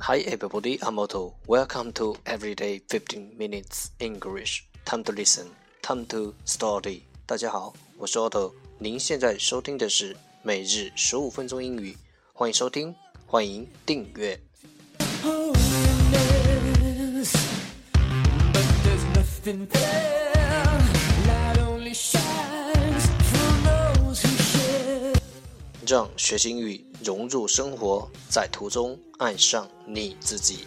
[0.00, 1.32] Hi everybody, I'm Otto.
[1.46, 4.64] Welcome to Everyday 15 Minutes English.
[4.84, 5.46] Time to listen,
[5.80, 7.04] time to study.
[7.24, 8.52] 大家好，我是 Otto。
[8.78, 11.96] 您现在收听的是每日十五分钟英语，
[12.34, 12.94] 欢迎收听，
[13.26, 14.38] 欢迎订阅。
[25.86, 30.66] 让学习英语融入生活，在途中爱上你自己。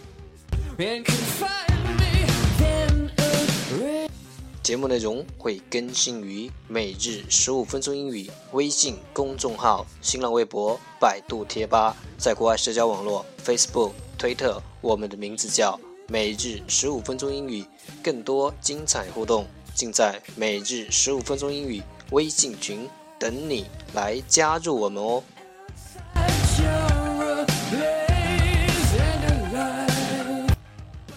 [4.62, 15.78] 节目内容会更新于每日十五分钟英语微信公众号、新浪微博、百度贴吧，在国外社交网络 Facebook、推特，我们的名字叫
[16.08, 17.62] 每日十五分钟英语。
[18.02, 22.88] 更多精彩互动，尽在每日十五分钟英语微信群。
[23.20, 25.22] 等你来加入我们哦！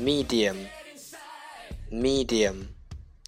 [0.00, 2.73] medium，medium。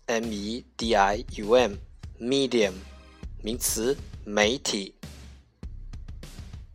[0.07, 2.73] medium，medium，
[3.43, 4.95] 名词，媒体。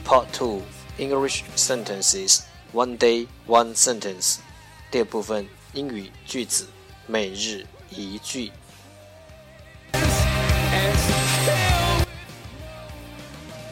[0.06, 0.62] Part Two
[0.98, 2.44] English Sentences
[2.74, 4.38] One Day One Sentence
[4.90, 6.68] 第二部分英语句子
[7.08, 8.52] 每日一句。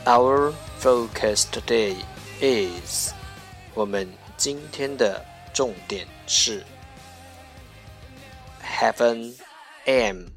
[0.06, 1.96] Our focus today
[2.40, 3.12] is
[3.74, 6.64] 我们今天的重点是
[8.62, 9.34] have an
[9.88, 10.32] aim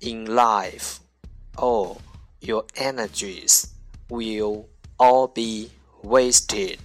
[0.00, 0.98] in life
[1.56, 1.96] or
[2.40, 3.68] your energies
[4.10, 4.66] will
[4.98, 5.70] all be
[6.02, 6.78] wasted.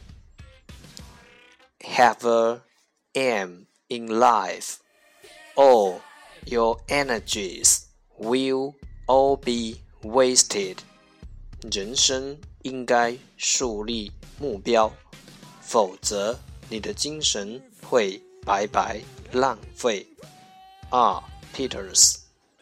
[1.83, 2.61] Have a
[3.15, 4.79] aim in life
[5.55, 6.01] or
[6.45, 7.87] your energies
[8.17, 8.75] will
[9.07, 10.77] all be wasted.
[11.71, 14.91] 人生应该树立目标，
[15.61, 16.37] 否则
[16.69, 19.01] 你的精神会白白
[19.31, 20.05] 浪费。
[20.89, 21.23] R.
[21.55, 22.17] Peters，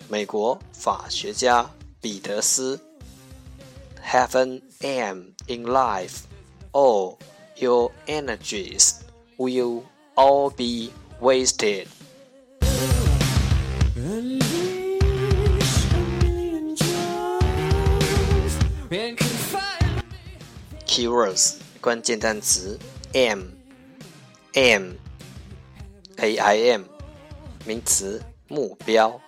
[0.08, 1.70] 美国法学家
[2.02, 2.80] 彼得斯。
[4.04, 6.20] Have an aim in life,
[6.72, 7.18] or
[7.58, 9.02] your energies
[9.38, 9.84] will
[10.16, 11.88] all be wasted.
[20.90, 22.80] Keywords 关键单词
[23.14, 23.46] aim
[24.54, 24.96] aim
[26.18, 26.84] a i m
[27.66, 29.20] 名词目标。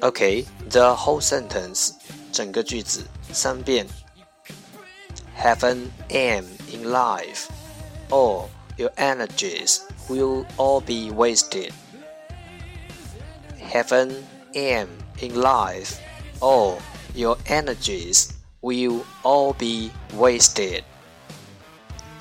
[0.00, 1.92] Okay, the whole sentence
[2.30, 3.86] 整个句子三遍。
[5.36, 7.48] Have an aim in life,
[8.08, 8.48] or
[8.78, 11.72] your energies will all be wasted.
[13.60, 14.24] Have an
[14.54, 14.88] aim
[15.20, 15.98] in life,
[16.41, 16.81] all
[17.15, 20.83] your energies will all be wasted.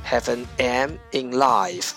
[0.02, 1.94] Have an aim in life,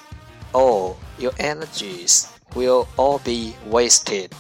[0.54, 4.34] or your energies will all be wasted.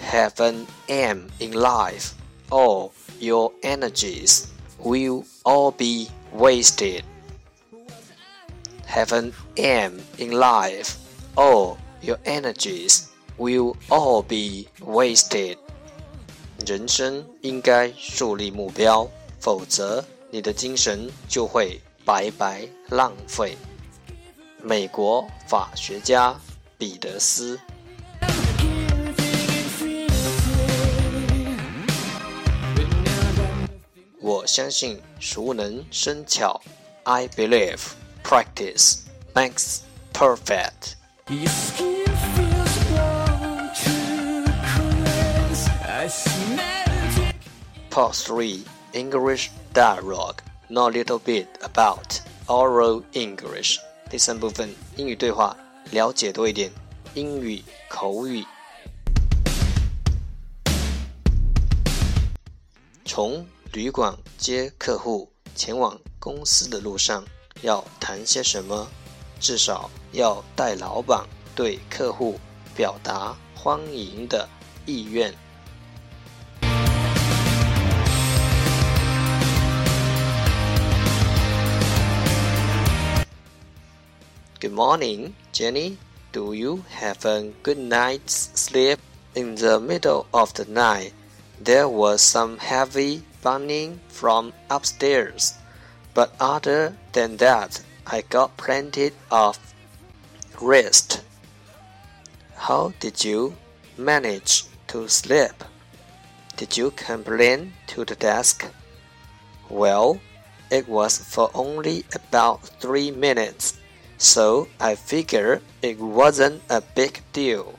[0.00, 2.14] Have an aim in life,
[2.50, 2.90] or
[3.20, 7.04] your energies will all be wasted.
[8.86, 10.96] Have an aim in life
[11.37, 15.57] or your energies will all be wasted.
[16.65, 19.09] 人生应该树立目标，
[19.39, 23.57] 否则你的精神就会白白浪费。
[24.61, 26.39] 美国法学家
[26.77, 27.59] 彼得斯。
[34.21, 36.61] 我相信熟能生巧。
[37.03, 37.79] I believe
[38.23, 38.99] practice
[39.33, 39.79] makes
[40.13, 40.95] perfect.
[47.90, 48.64] Part 3
[48.94, 50.40] English Dialogue
[50.70, 53.78] now a little bit about oral English.
[54.08, 55.54] 第三部分英语对话，
[55.90, 56.70] 了解多一点
[57.12, 58.42] 英语口语。
[63.04, 67.22] 从旅馆接客户前往公司的路上，
[67.60, 68.88] 要谈些什么？
[69.39, 71.25] 至少要带老板
[71.55, 72.39] 对客户
[72.75, 74.47] 表达欢迎的
[74.85, 75.33] 意愿。
[84.59, 85.97] Good morning, Jenny.
[86.31, 88.97] Do you have a good night's sleep?
[89.35, 91.11] In the middle of the night,
[91.63, 95.55] there was some heavy Running from upstairs,
[96.13, 99.58] but other than that, I got plenty of
[100.62, 101.22] rest.
[102.56, 103.54] How did you
[103.98, 105.62] manage to sleep?
[106.56, 108.64] Did you complain to the desk?
[109.68, 110.20] Well,
[110.70, 113.78] it was for only about three minutes,
[114.16, 117.78] so I figured it wasn't a big deal.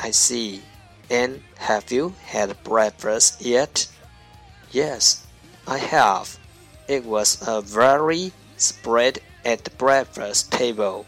[0.00, 0.62] I see.
[1.10, 3.88] And have you had breakfast yet?
[4.70, 5.26] Yes,
[5.66, 6.38] I have.
[6.88, 11.04] It was a very spread at the breakfast table.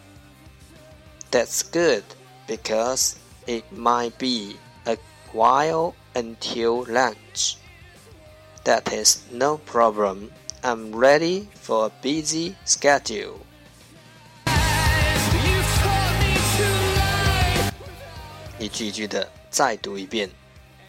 [1.30, 2.04] That's good
[2.46, 4.98] because it might be a
[5.32, 7.56] while until lunch.
[8.64, 10.30] That is no problem.
[10.62, 13.40] I'm ready for a busy schedule.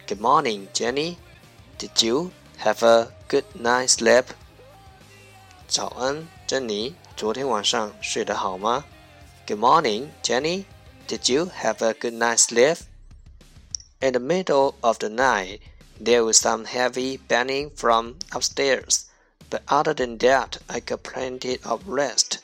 [0.06, 1.16] Good morning, Jenny.
[1.78, 4.26] Did you have a good night's sleep
[5.71, 6.95] 早安，珍妮。
[7.15, 8.85] 昨天晚上睡得好吗？
[9.45, 10.65] Good morning, Jenny.
[11.07, 12.79] Did you have a good night's sleep?
[13.99, 15.61] In the middle of the night,
[15.99, 19.05] there was some heavy banging from upstairs,
[19.49, 22.39] but other than that, I got plenty of rest.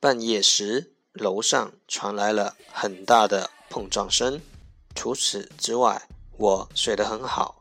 [0.00, 4.40] 半夜时，楼上传来了很大的碰撞声。
[4.94, 6.02] 除此之外，
[6.36, 7.60] 我睡得很好。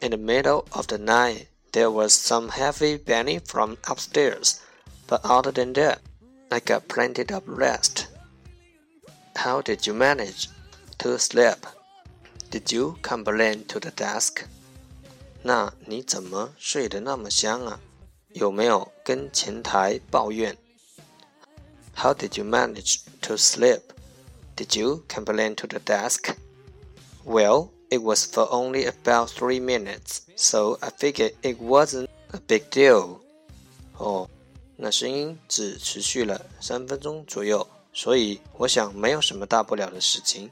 [0.00, 4.60] In the middle of the night, there was some heavy banging from upstairs,
[5.06, 6.00] but other than that,
[6.50, 8.06] I got plenty of rest.
[9.36, 10.48] How did you manage
[10.98, 11.66] to sleep?
[12.50, 14.44] Did you complain to the desk?
[15.42, 17.80] 那你怎么睡得那么香啊？
[18.32, 20.56] 有没有跟前台抱怨？
[21.96, 23.80] How did you manage to sleep?
[24.56, 26.34] Did you complain to the desk?
[27.24, 32.70] Well, it was for only about three minutes, so I figured it wasn't a big
[32.70, 33.20] deal.
[33.98, 34.28] 哦，
[34.76, 40.50] 那声音只持续了三分钟左右，所以我想没有什么大不了的事情。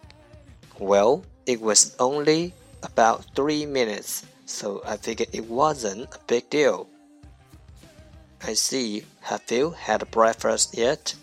[0.79, 6.87] Well, it was only about three minutes, so I figured it wasn't a big deal.
[8.41, 9.05] I see.
[9.23, 11.15] Have you had breakfast yet?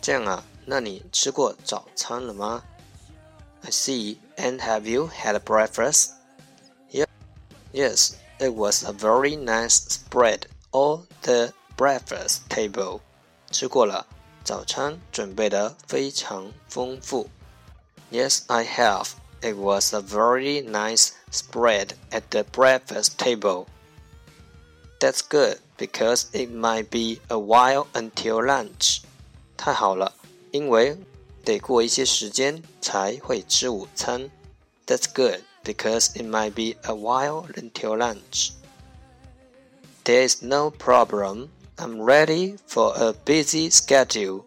[0.00, 0.44] 这样啊。
[0.70, 2.62] 那你吃过早餐了吗
[3.62, 4.18] ？I see.
[4.36, 6.12] And have you had breakfast?
[6.90, 7.06] Yeah.
[7.72, 13.00] Yes, it was a very nice spread on the breakfast table.
[13.50, 14.06] 吃过了，
[14.44, 17.28] 早餐准备得非常丰富。
[18.10, 19.08] Yes, I have.
[19.40, 23.66] It was a very nice spread at the breakfast table.
[25.00, 29.02] That's good because it might be a while until lunch.
[29.56, 30.14] 太好了，
[30.50, 30.96] 因为
[31.44, 34.30] 得过一些时间才会吃午餐。
[34.86, 38.50] That's good because it might be a while until lunch.
[40.04, 41.48] There is no problem.
[41.76, 44.44] I'm ready for a busy schedule.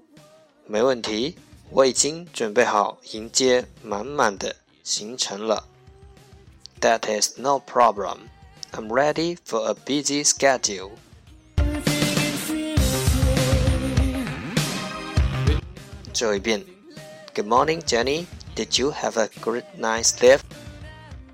[0.66, 1.38] 没问题，
[1.70, 5.68] 我已经准备好迎接满满的行程了。
[6.82, 8.18] That is no problem.
[8.72, 10.92] I'm ready for a busy schedule.
[16.14, 16.66] 最后一遍。
[17.37, 18.27] Good morning, Jenny.
[18.55, 20.41] Did you have a great night's sleep?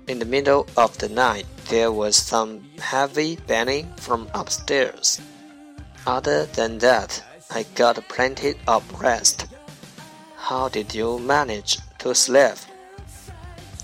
[0.09, 5.21] In the middle of the night, there was some heavy banging from upstairs.
[6.05, 9.47] Other than that, I got plenty of rest.
[10.35, 12.59] How did you manage to sleep?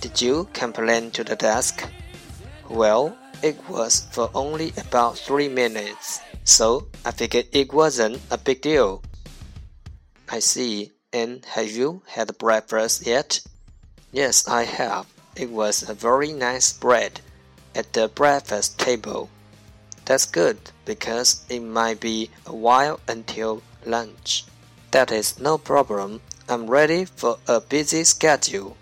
[0.02, 1.88] Did you complain to the desk?
[2.68, 8.60] Well, it was for only about three minutes, so I figured it wasn't a big
[8.62, 9.04] deal.
[10.28, 10.99] I see.
[11.13, 13.41] And have you had breakfast yet?
[14.11, 15.07] Yes, I have.
[15.37, 17.21] It was a very nice bread
[17.75, 19.31] at the breakfast table.
[20.05, 24.45] That's good because it might be a while until lunch.
[24.91, 26.21] That is no problem.
[26.49, 28.77] I'm ready for a busy schedule.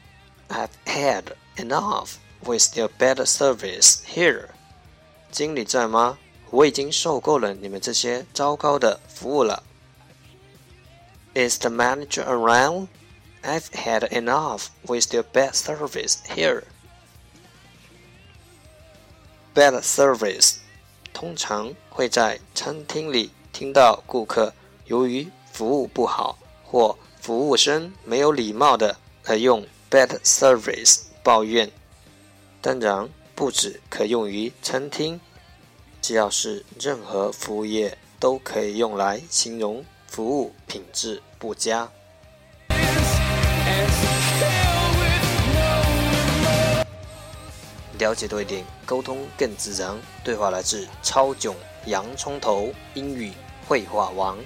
[0.49, 4.49] I've had enough with your bad service here.
[5.31, 6.17] 经理在吗？
[6.49, 9.63] 我已经受够了你们这些糟糕的服务了。
[11.33, 12.87] Is the manager around?
[13.46, 16.64] I've had enough with your bad service here.
[19.54, 20.56] Bad service
[21.12, 24.52] 通常会在餐厅里听到顾客
[24.86, 31.70] 由于服务不好或服务生没有礼貌的来用 bad service 抱怨。
[32.60, 35.20] 当然，不止可用于餐厅，
[36.02, 41.92] 只要是任何服务业都可以用来形容服务品质不佳。
[47.98, 49.96] 了解多一点，沟通更自然。
[50.22, 51.56] 对话来自超囧
[51.86, 53.32] 洋葱头英语
[53.66, 54.38] 绘画王。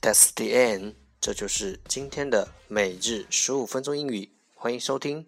[0.00, 4.30] That's the end，这就是今天的每日十五分钟英语。
[4.54, 5.26] 欢迎收听，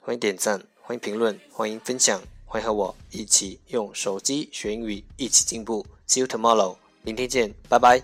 [0.00, 2.20] 欢迎点赞，欢迎评论，欢迎分享，
[2.52, 5.86] 会和我一起用手机学英语一起进步。
[6.06, 6.76] See you tomorrow.
[7.02, 8.02] 明天见拜拜。